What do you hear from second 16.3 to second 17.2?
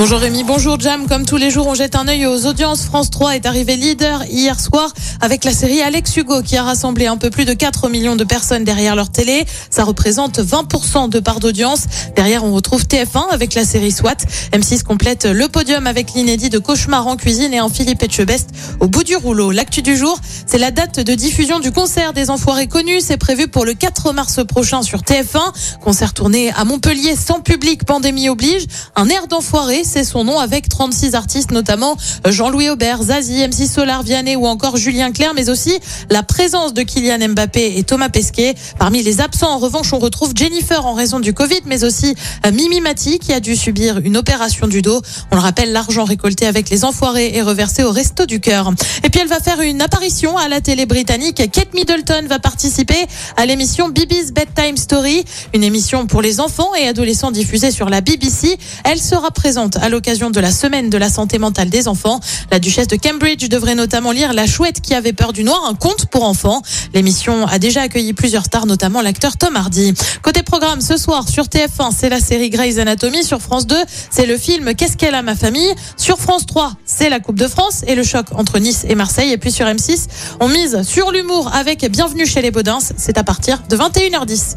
de Cauchemar en